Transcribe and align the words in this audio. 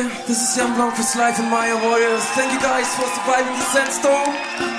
This 0.00 0.40
is 0.40 0.56
Jan 0.56 0.74
Blanc 0.76 0.96
with 0.96 1.14
Life 1.14 1.38
and 1.38 1.50
Maya 1.50 1.76
Warriors. 1.76 2.24
Thank 2.32 2.54
you 2.54 2.60
guys 2.60 2.88
for 2.96 3.04
surviving 3.04 3.52
the 3.52 3.66
sandstorm. 3.68 4.69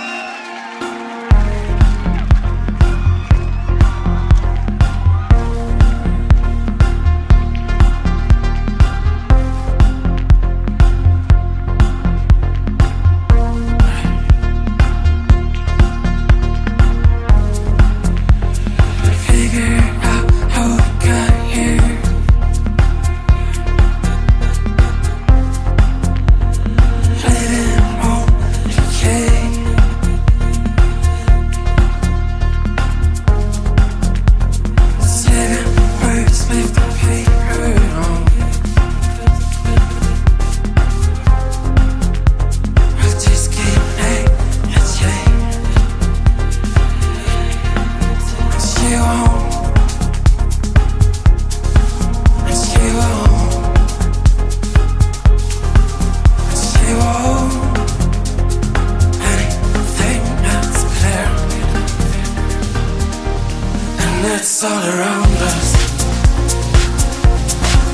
around 65.12 65.38
us. 65.52 65.70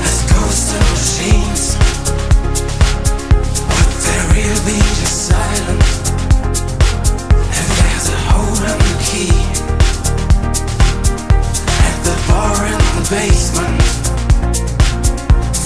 As 0.08 0.18
machines. 0.94 1.64
But 3.68 3.88
the 5.02 5.10
silence, 5.28 6.10
and 7.56 7.66
there's 7.78 8.08
a 8.08 8.18
hole 8.28 8.62
in 8.72 8.78
the 8.86 8.96
key. 9.08 9.34
At 11.88 11.96
the 12.06 12.16
bar 12.28 12.56
in 12.72 12.80
the 12.96 13.04
basement. 13.10 13.82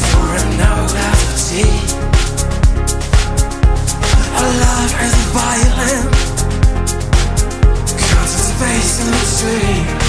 For 0.09 0.33
love 4.65 4.93
is 5.07 5.17
violent, 5.37 6.13
cuts 8.09 8.35
space 8.49 8.95
in. 9.09 10.02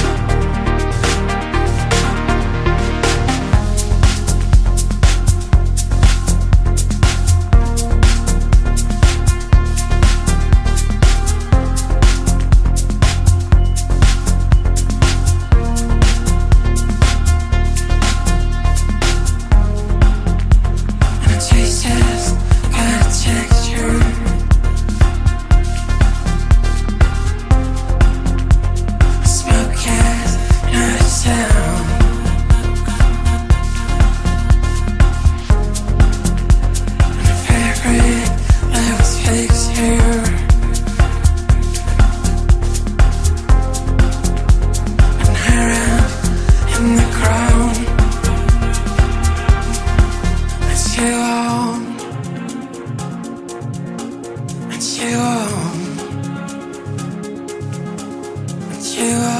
you 58.96 59.34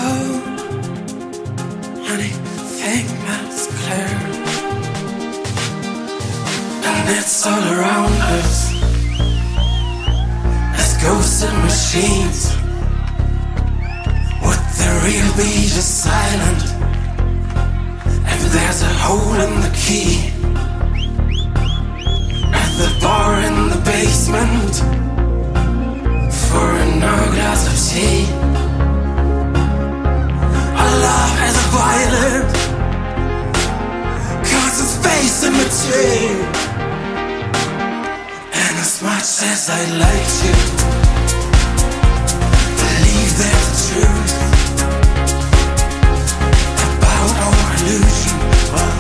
that's 3.28 3.68
clear. 3.68 4.10
And 6.90 7.10
it's 7.18 7.46
all 7.46 7.64
around 7.76 8.14
us. 8.38 8.74
As 10.80 10.92
ghosts 11.04 11.44
and 11.44 11.58
machines. 11.64 12.40
Would 14.44 14.64
the 14.80 14.90
real 15.06 15.30
be 15.38 15.52
just 15.76 16.02
silent 16.04 16.64
If 18.34 18.42
there's 18.54 18.82
a 18.82 18.94
hole 19.04 19.36
in 19.46 19.54
the 19.66 19.74
key. 19.84 20.32
At 22.62 22.72
the 22.82 22.90
bar 23.02 23.40
in 23.48 23.70
the 23.74 23.82
basement. 23.86 24.74
For 26.50 26.68
another 26.88 27.32
glass 27.36 27.62
of 27.72 27.78
tea 27.92 28.53
love 31.04 31.36
and 31.46 31.54
the 31.60 31.66
violent 31.76 32.48
Constant 34.50 34.92
space 34.98 35.38
in 35.48 35.54
between. 35.64 36.38
And 38.62 38.74
as 38.86 38.94
much 39.08 39.30
as 39.52 39.62
I 39.70 39.82
like 40.04 40.28
to 40.40 40.52
Believe 42.84 43.32
that 43.42 43.60
the 43.66 43.74
truth 43.86 44.34
About 46.96 47.34
our 47.48 47.68
illusion 47.80 48.38
well, 48.74 48.98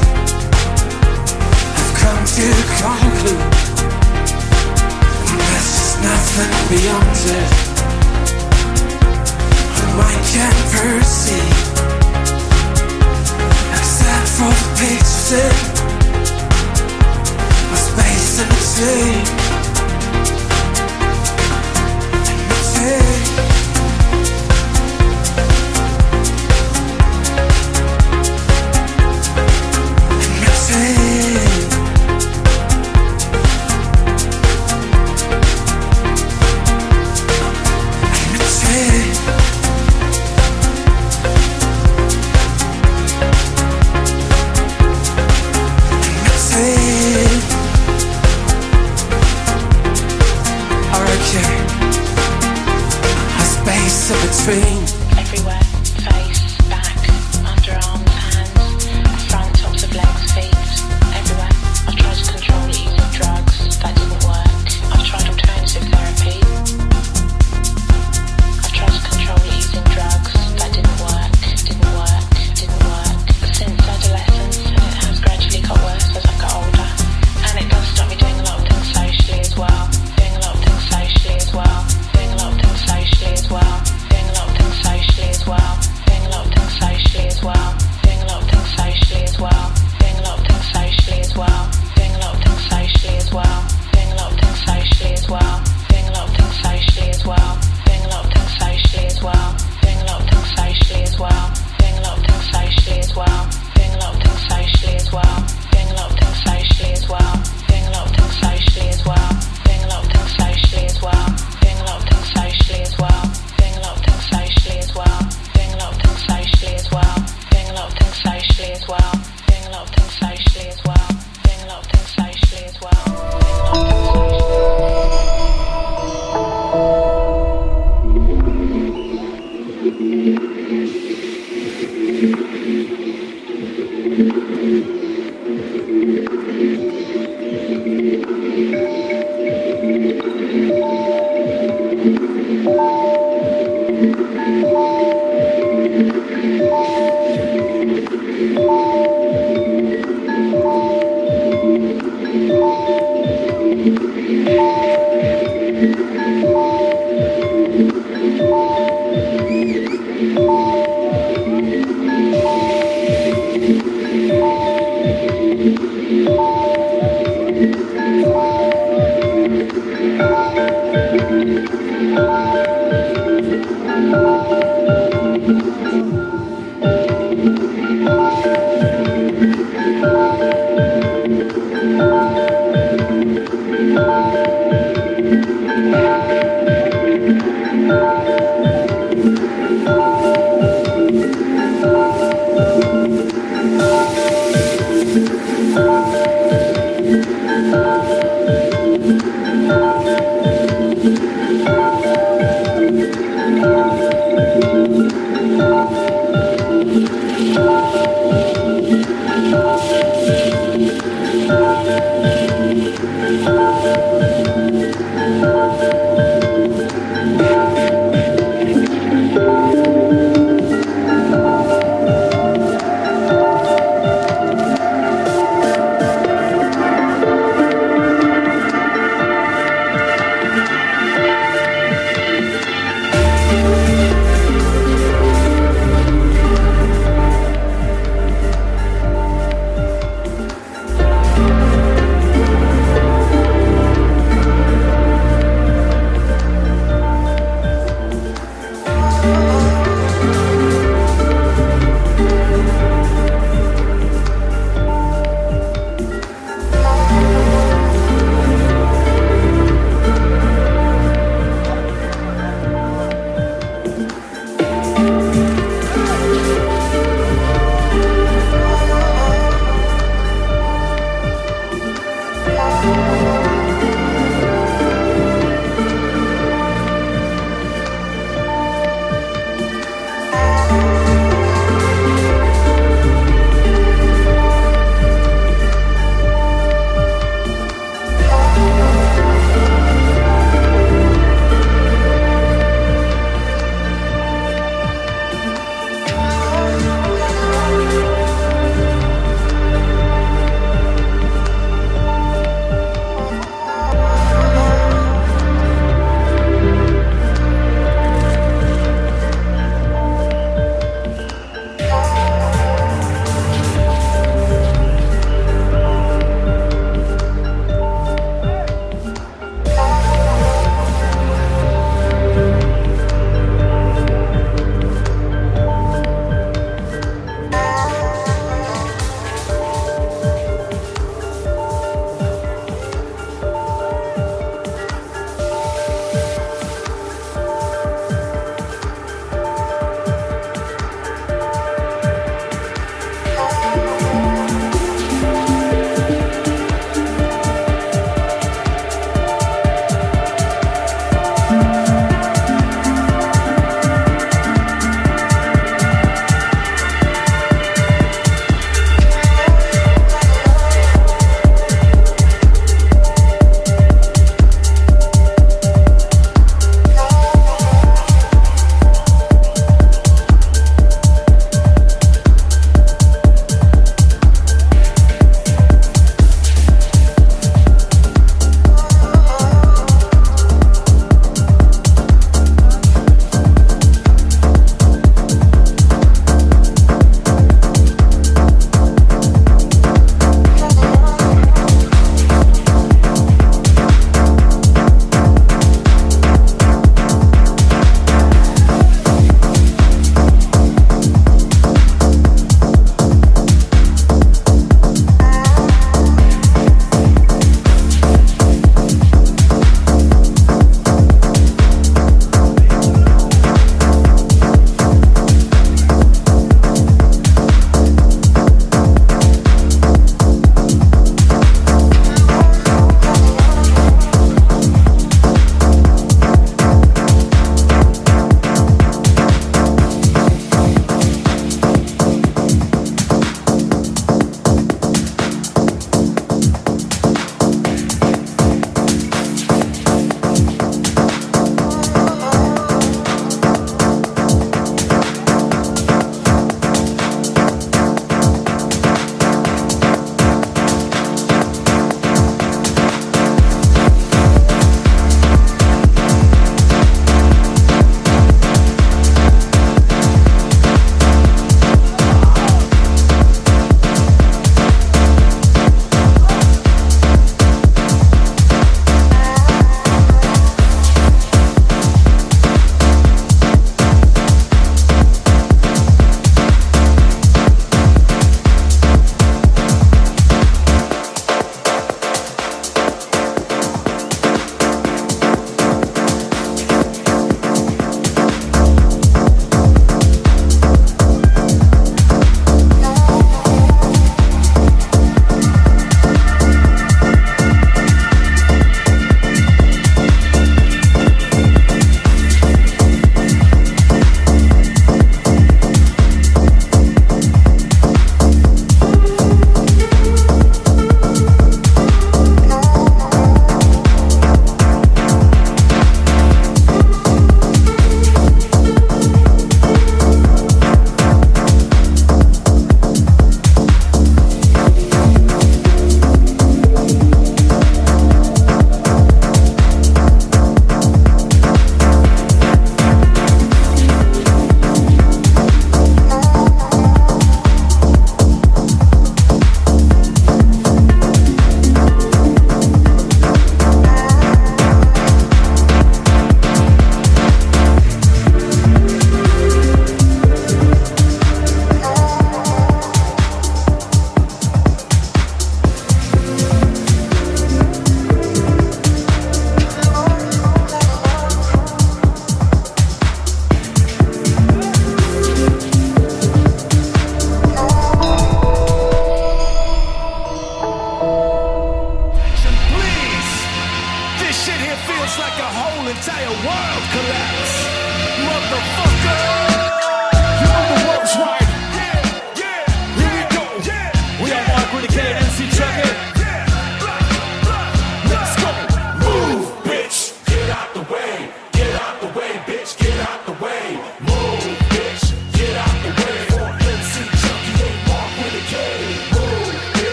I've 1.79 1.94
come 2.01 2.23
to 2.38 2.47
conclude 2.81 3.44
There's 5.49 5.69
just 5.77 5.95
nothing 6.07 6.53
beyond 6.71 7.17
it. 7.39 7.51
I 9.95 10.15
can 10.33 10.53
perceive 10.73 11.93
time 14.03 14.27
for 14.35 14.51
the 14.59 14.67
picture 14.79 15.53
My 17.71 17.77
space 17.88 18.39
and 18.41 18.50
the 18.51 18.61
sea, 18.73 19.13
In 22.31 22.39
the 22.50 22.55
sea. 22.71 23.52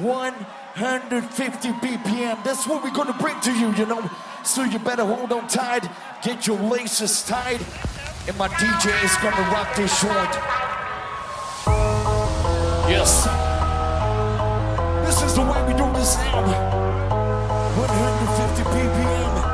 150 0.00 1.68
BPM. 1.80 2.42
That's 2.44 2.66
what 2.66 2.82
we're 2.82 2.90
gonna 2.90 3.16
bring 3.18 3.38
to 3.40 3.52
you, 3.52 3.72
you 3.74 3.86
know. 3.86 4.08
So 4.44 4.62
you 4.62 4.78
better 4.78 5.04
hold 5.04 5.32
on 5.32 5.48
tight, 5.48 5.88
get 6.22 6.46
your 6.46 6.58
laces 6.58 7.22
tight, 7.22 7.60
and 8.26 8.36
my 8.38 8.48
DJ 8.48 8.92
is 9.04 9.16
gonna 9.16 9.50
rock 9.50 9.74
this 9.74 9.92
short. 9.98 10.32
Yes. 12.88 13.24
This 15.06 15.22
is 15.22 15.34
the 15.34 15.42
way 15.42 15.62
we 15.66 15.72
do 15.74 15.90
this 15.92 16.16
now. 16.16 16.42
150 17.76 18.62
BPM. 18.62 19.47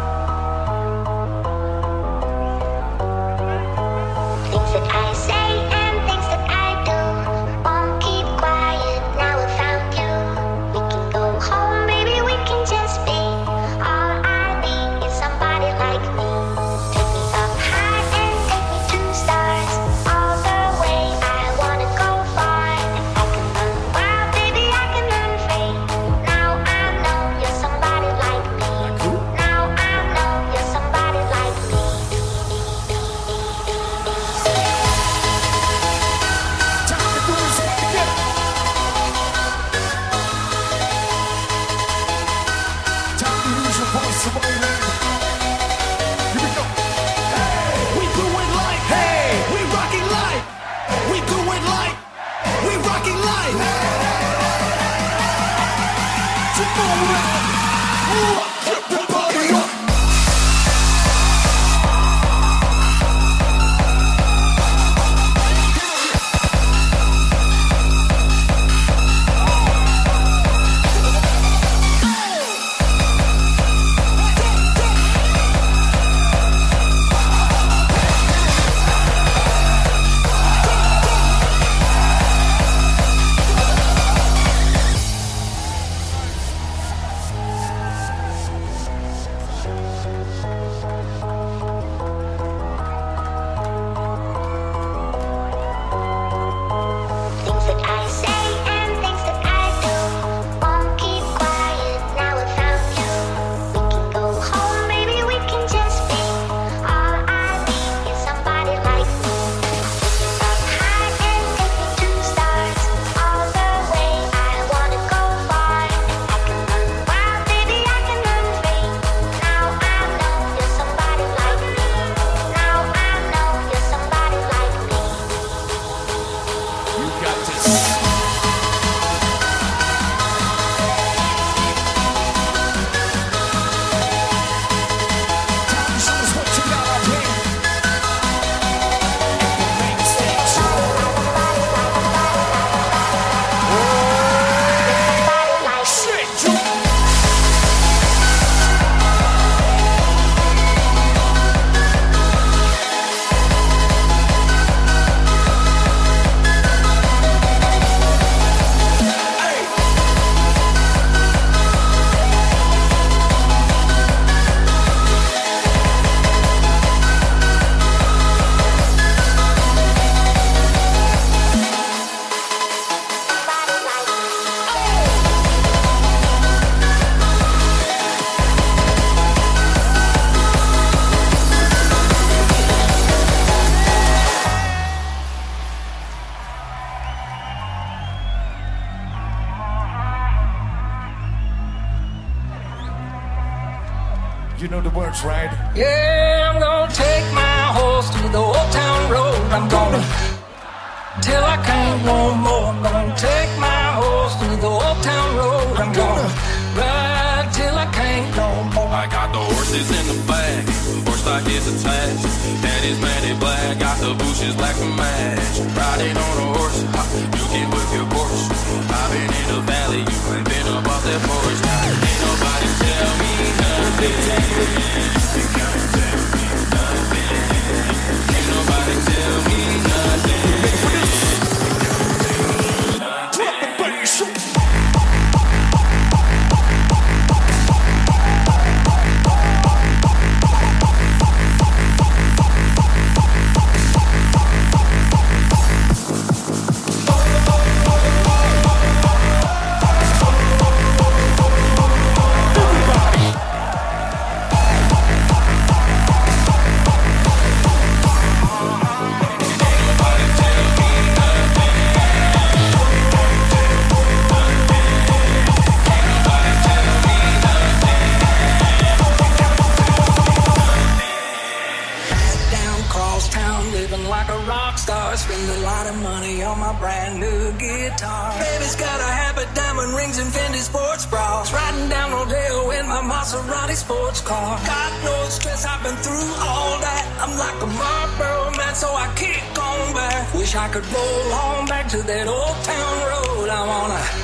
sports 283.75 284.21
car. 284.21 284.59
God 284.65 285.05
knows, 285.05 285.35
stress 285.35 285.65
I've 285.65 285.83
been 285.83 285.97
through 285.97 286.31
all 286.39 286.79
that. 286.81 287.05
I'm 287.21 287.37
like 287.39 287.61
a 287.63 287.67
Marlboro 287.67 288.57
man, 288.57 288.75
so 288.75 288.89
I 288.89 289.13
keep 289.17 289.43
going 289.55 289.95
back. 289.95 290.33
Wish 290.35 290.55
I 290.55 290.69
could 290.69 290.87
roll 290.93 291.33
on 291.33 291.67
back 291.67 291.89
to 291.89 292.03
that 292.03 292.27
old 292.29 292.57
town 292.65 292.95
road. 293.11 293.49
I 293.49 293.67
wanna. 293.67 294.24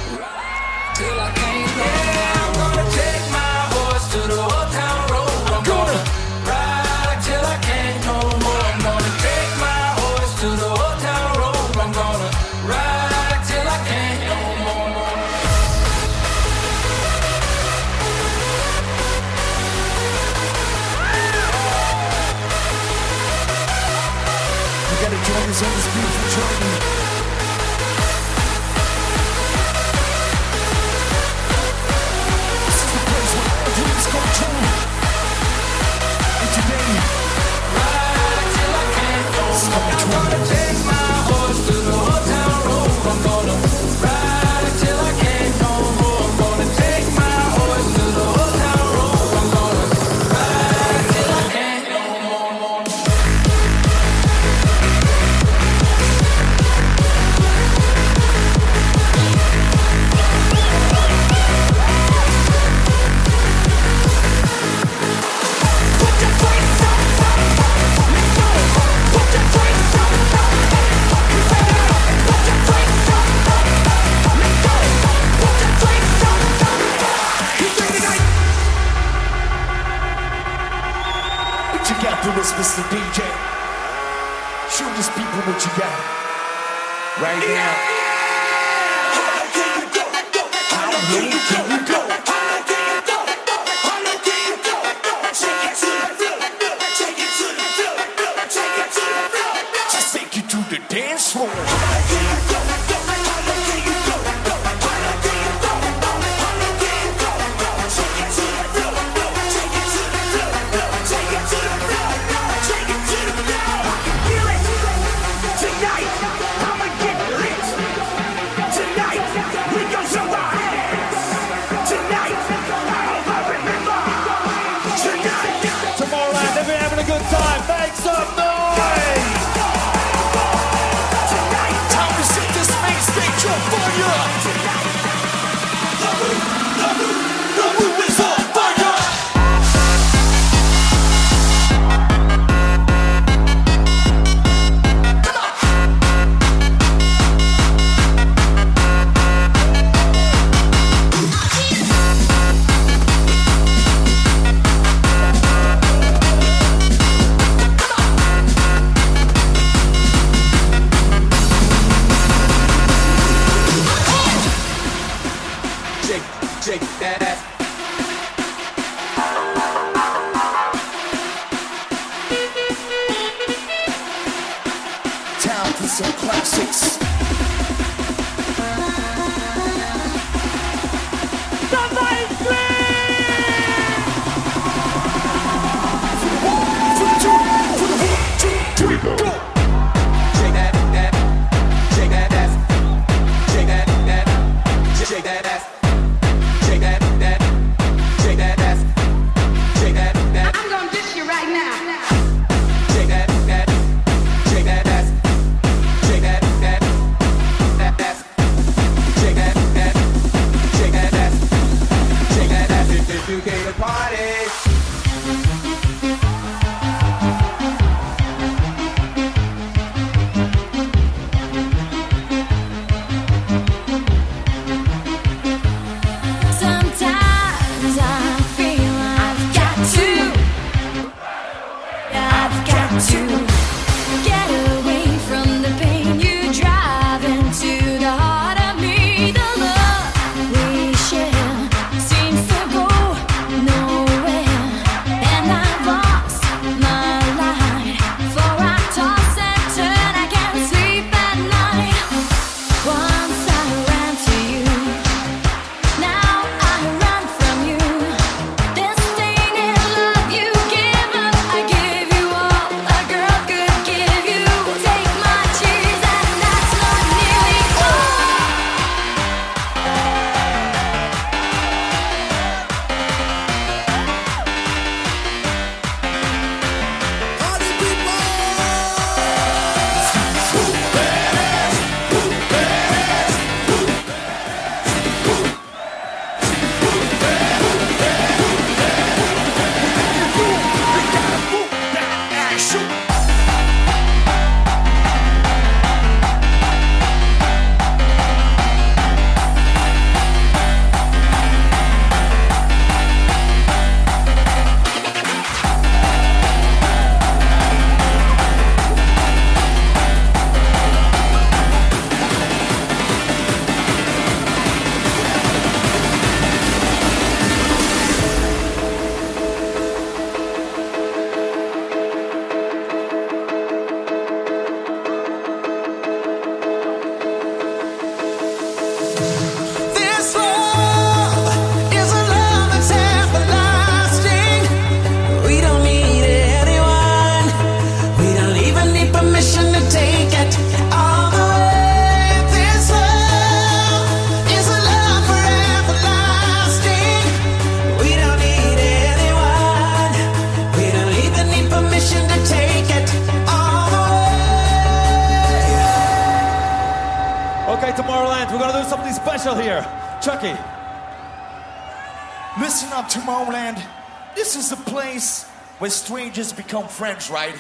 Strangers 366.31 366.53
become 366.53 366.87
friends, 366.87 367.29
right? 367.29 367.55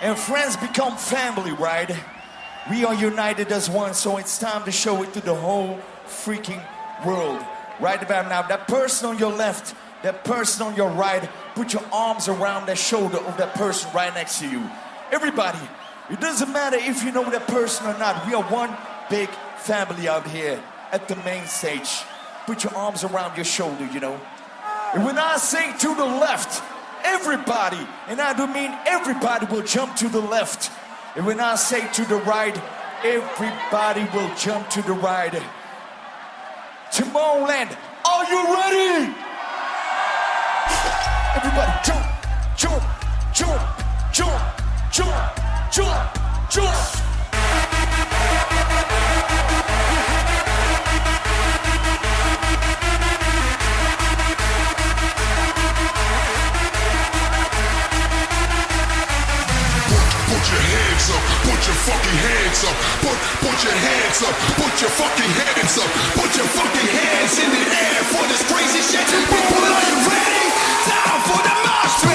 And 0.00 0.18
friends 0.18 0.56
become 0.56 0.96
family, 0.96 1.52
right? 1.52 1.90
We 2.70 2.82
are 2.84 2.94
united 2.94 3.52
as 3.52 3.68
one, 3.68 3.92
so 3.92 4.16
it's 4.16 4.38
time 4.38 4.64
to 4.64 4.72
show 4.72 5.02
it 5.02 5.12
to 5.12 5.20
the 5.20 5.34
whole 5.34 5.78
freaking 6.06 6.62
world. 7.04 7.44
Right 7.80 8.02
about 8.02 8.30
now, 8.30 8.40
that 8.42 8.66
person 8.66 9.10
on 9.10 9.18
your 9.18 9.32
left, 9.32 9.74
that 10.02 10.24
person 10.24 10.66
on 10.66 10.74
your 10.74 10.88
right, 10.88 11.28
put 11.54 11.74
your 11.74 11.84
arms 11.92 12.28
around 12.28 12.66
the 12.66 12.74
shoulder 12.74 13.18
of 13.18 13.36
that 13.36 13.54
person 13.56 13.90
right 13.92 14.14
next 14.14 14.38
to 14.38 14.48
you. 14.48 14.62
Everybody, 15.12 15.58
it 16.08 16.18
doesn't 16.18 16.50
matter 16.50 16.78
if 16.80 17.04
you 17.04 17.12
know 17.12 17.28
that 17.30 17.46
person 17.46 17.86
or 17.86 17.98
not. 17.98 18.26
We 18.26 18.32
are 18.32 18.44
one 18.44 18.74
big 19.10 19.28
family 19.58 20.08
out 20.08 20.26
here 20.28 20.62
at 20.92 21.08
the 21.08 21.16
main 21.16 21.44
stage. 21.44 21.90
Put 22.46 22.64
your 22.64 22.74
arms 22.74 23.04
around 23.04 23.36
your 23.36 23.44
shoulder, 23.44 23.86
you 23.92 24.00
know. 24.00 24.18
And 24.94 25.04
when 25.04 25.18
I 25.18 25.36
say 25.36 25.76
to 25.76 25.94
the 25.94 26.06
left, 26.06 26.62
everybody, 27.04 27.86
and 28.08 28.20
I 28.20 28.32
do 28.32 28.46
mean 28.46 28.72
everybody 28.86 29.46
will 29.46 29.62
jump 29.62 29.96
to 29.96 30.08
the 30.08 30.20
left. 30.20 30.70
And 31.16 31.26
when 31.26 31.38
I 31.38 31.54
say 31.54 31.86
to 31.92 32.04
the 32.06 32.16
right, 32.16 32.56
everybody 33.04 34.04
will 34.12 34.34
jump 34.34 34.68
to 34.70 34.82
the 34.82 34.94
right. 34.94 35.32
Tomorrowland, 36.90 37.76
are 38.08 38.24
you 38.30 38.40
ready? 38.54 39.14
Everybody 41.36 41.72
jump, 41.84 42.06
jump, 42.56 42.82
jump, 43.32 43.62
jump, 44.12 44.42
jump, 44.90 45.70
jump, 45.70 46.18
jump. 46.50 47.03
Hands 61.04 61.16
up, 61.16 61.22
put 61.44 61.66
your 61.66 61.76
fucking 61.84 62.16
hands 62.16 62.64
up, 62.64 62.76
put 63.02 63.16
put 63.44 63.64
your 63.64 63.76
hands 63.76 64.22
up, 64.22 64.34
put 64.56 64.80
your 64.80 64.90
fucking 64.90 65.32
hands 65.36 65.76
up, 65.78 65.90
put 66.16 66.36
your 66.36 66.46
fucking 66.46 66.88
hands 66.88 67.38
in 67.38 67.50
the 67.50 67.60
air 67.60 68.00
for 68.08 68.24
this 68.28 68.42
crazy 68.50 68.80
shit. 68.80 69.04
People, 69.04 69.64
are 69.64 69.84
you 69.84 69.96
ready? 70.08 70.44
Time 70.88 71.20
for 71.28 71.40
the 71.42 71.54
mosh 71.66 72.04
pit. 72.04 72.13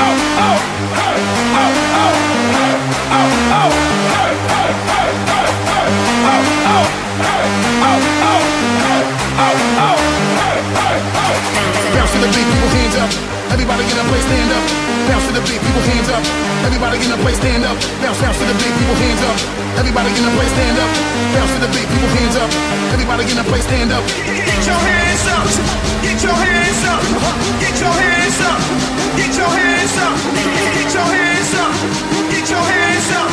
out. 0.00 0.29
Everybody 13.50 13.82
get 13.82 13.98
in 13.98 14.06
place, 14.06 14.22
stand 14.22 14.50
up. 14.54 14.64
Bounce 15.10 15.26
to 15.26 15.32
the 15.34 15.42
beat, 15.42 15.58
people 15.58 15.82
hands 15.90 16.08
up. 16.08 16.22
Everybody 16.62 16.98
get 17.02 17.10
in 17.10 17.18
place, 17.18 17.38
stand 17.42 17.64
up. 17.66 17.76
Bounce, 17.98 18.20
bounce 18.22 18.38
to 18.38 18.46
the 18.46 18.54
beat, 18.62 18.74
people 18.78 18.94
hands 18.94 19.22
up. 19.26 19.36
Everybody 19.74 20.10
in 20.14 20.22
the 20.22 20.32
place, 20.38 20.52
stand 20.54 20.78
up. 20.78 20.90
Bounce 21.34 21.52
to 21.54 21.58
the 21.58 21.70
beat, 21.74 21.88
people 21.90 22.10
hands 22.14 22.36
up. 22.38 22.50
Everybody 22.94 23.22
in 23.26 23.36
the 23.36 23.46
place, 23.50 23.66
stand 23.66 23.90
up. 23.90 24.04
Get 24.22 24.62
your 24.66 24.78
hands 24.78 25.24
up. 25.34 25.46
Get 26.02 26.18
your 26.22 26.34
hands 26.34 26.82
up. 26.86 27.02
Get 27.58 27.74
your 27.78 27.90
hands 27.90 28.40
up. 28.40 28.60
Get 29.18 29.32
your 29.34 29.50
hands 29.50 29.96
up. 29.98 30.14
Get 30.78 30.94
your 30.94 31.06
hands 31.10 31.54
up. 31.58 31.72
Get 32.30 32.46
your 32.50 32.62
hands 32.62 33.10
up. 33.18 33.29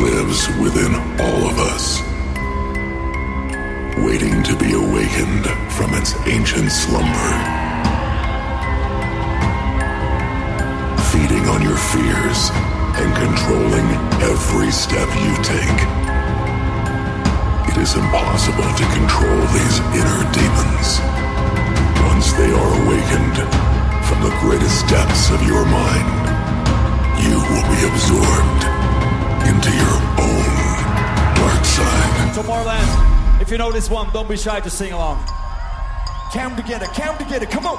Lives 0.00 0.48
within 0.56 0.94
all 1.20 1.44
of 1.44 1.58
us, 1.58 2.00
waiting 4.00 4.42
to 4.42 4.56
be 4.56 4.72
awakened 4.72 5.44
from 5.76 5.92
its 5.92 6.16
ancient 6.26 6.72
slumber. 6.72 7.30
Feeding 11.12 11.44
on 11.52 11.60
your 11.60 11.76
fears 11.92 12.48
and 12.96 13.12
controlling 13.12 13.88
every 14.24 14.70
step 14.72 15.08
you 15.20 15.34
take. 15.44 15.80
It 17.68 17.76
is 17.76 17.94
impossible 17.94 18.72
to 18.72 18.86
control 18.96 19.40
these 19.52 19.78
inner 20.00 20.22
demons. 20.32 20.88
Once 22.08 22.32
they 22.40 22.48
are 22.48 22.72
awakened 22.84 23.36
from 24.08 24.22
the 24.24 24.34
greatest 24.40 24.88
depths 24.88 25.30
of 25.30 25.42
your 25.42 25.64
mind, 25.66 26.08
you 27.20 27.36
will 27.36 27.66
be 27.68 27.84
absorbed 27.84 28.79
into 29.48 29.70
your 29.70 29.96
own 30.20 30.44
dark 31.36 31.64
side. 31.64 32.34
Tomorrowland, 32.34 33.40
if 33.40 33.50
you 33.50 33.58
know 33.58 33.72
this 33.72 33.88
one, 33.90 34.10
don't 34.12 34.28
be 34.28 34.36
shy 34.36 34.60
to 34.60 34.70
sing 34.70 34.92
along. 34.92 35.24
Cam 36.32 36.56
together, 36.56 36.86
cam 36.94 37.16
together, 37.18 37.46
come 37.46 37.66
on. 37.66 37.78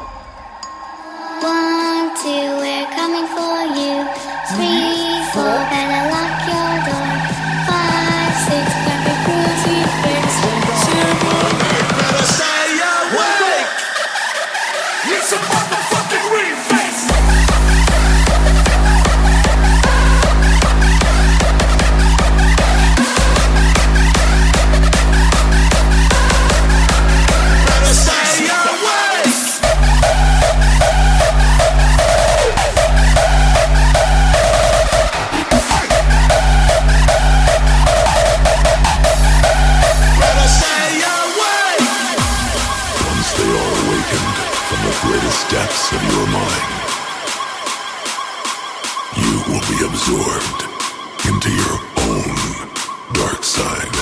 One, 1.41 2.13
two, 2.21 2.45
we're 2.61 2.89
coming 2.93 3.27
for 3.35 3.57
you. 3.77 4.05
Three, 4.53 5.23
four, 5.33 5.57
better 5.71 6.03
lock 6.13 6.35
your 6.51 6.73
door. 6.85 7.11
Five, 7.65 8.33
six, 8.47 8.90
will 49.51 49.59
be 49.67 49.83
absorbed 49.85 50.63
into 51.27 51.49
your 51.51 51.77
own 52.07 52.35
dark 53.13 53.43
side. 53.43 54.00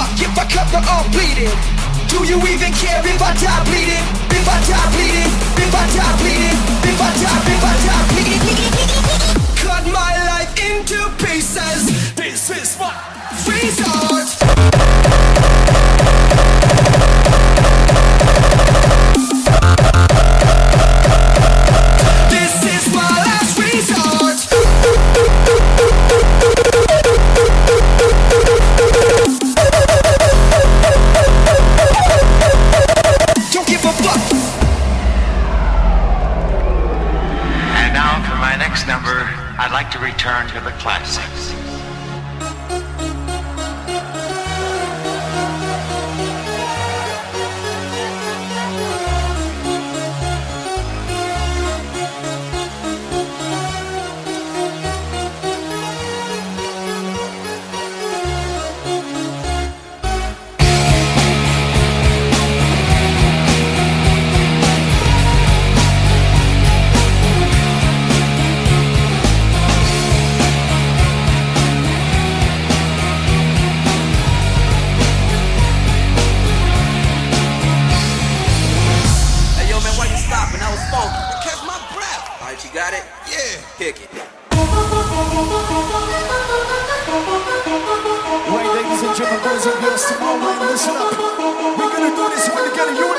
Fuck 0.00 0.20
if 0.20 0.32
I 0.38 0.44
cut 0.48 0.68
my 0.72 0.80
arm 0.88 1.06
bleeding. 1.12 1.52
Do 2.08 2.24
you 2.24 2.38
even 2.48 2.72
care 2.80 3.00
if 3.04 3.20
I 3.20 3.32
die 3.36 3.62
bleeding? 3.68 4.06
If 4.32 4.46
I 4.48 4.56
die 4.64 4.88
bleeding? 4.96 5.32
If 5.60 5.74
I 5.76 5.84
die 5.96 6.14
bleeding? 6.20 6.58
If 6.88 7.00
I 7.00 7.10
die, 7.22 7.40
if 7.52 7.64
I 7.70 7.74
die 7.84 8.04
bleeding? 8.10 8.72
Cut 9.60 9.84
my 9.92 10.12
life 10.32 10.52
into 10.68 10.98
pieces. 11.22 12.14
This 12.14 12.50
is 12.50 12.78
my. 12.78 12.92
Resort. 13.46 14.26
This 14.26 14.89
boys 89.50 89.66
and 89.66 89.82
girls 89.82 90.04
tomorrow. 90.06 90.70
Listen 90.70 90.94
up. 90.94 91.10
We're 91.78 91.90
gonna 91.90 92.14
do 92.14 92.24
this 92.30 92.48
all 92.50 92.62
together. 92.70 92.94
You 92.94 93.09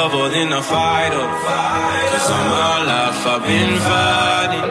lover 0.00 0.28
than 0.34 0.50
a 0.60 0.62
fighter. 0.62 1.26
Oh. 1.26 2.10
Cause 2.10 2.28
all 2.34 2.46
my 2.56 2.76
life 2.92 3.22
I've 3.32 3.44
been 3.50 3.74
fighting. 3.88 4.68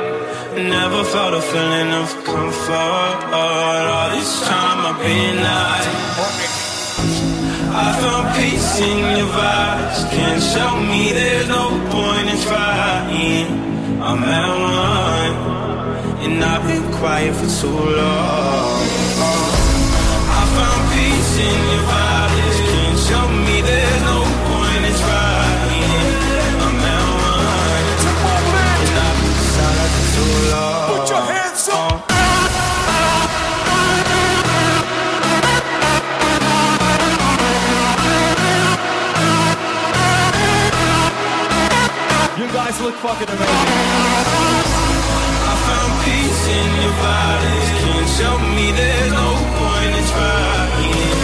Never 0.76 1.02
felt 1.14 1.34
a 1.42 1.44
feeling 1.52 1.92
of 2.02 2.10
comfort. 2.30 3.18
All 3.42 4.08
this 4.16 4.34
time 4.50 4.80
I've 4.90 5.00
been 5.08 5.38
lying. 5.50 5.98
I 7.86 7.88
found 8.02 8.26
peace 8.38 8.74
in 8.90 9.00
your 9.20 9.32
vibes. 9.38 10.00
Can't 10.16 10.44
show 10.54 10.72
me 10.92 11.02
there's 11.20 11.50
no 11.58 11.66
point 11.94 12.28
in 12.34 12.40
trying. 12.48 13.48
I'm 14.08 14.22
at 14.42 14.52
one, 14.74 15.36
and 16.24 16.44
I've 16.52 16.66
been 16.70 16.86
quiet 17.00 17.34
for 17.40 17.50
too 17.60 17.82
long. 18.00 18.82
I 20.40 20.44
found 20.56 20.82
peace 20.96 21.34
in 21.48 21.60
your 21.74 21.86
vibes. 21.90 22.09
guys 42.54 42.82
look 42.82 42.96
fucking 42.96 43.30
amazing. 43.30 43.70
I 45.50 45.56
found 45.68 45.92
peace 46.04 46.48
in 46.58 46.70
your. 46.84 46.94
Can't 47.82 48.10
show 48.10 48.36
me 48.56 48.72
there's 48.72 49.12
no 49.12 49.30
point 49.58 49.96
in 49.96 50.06
trying. 50.14 51.19